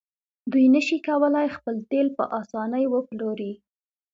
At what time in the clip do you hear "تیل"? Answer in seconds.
1.89-2.07